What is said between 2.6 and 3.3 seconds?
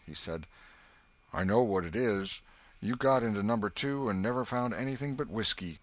You got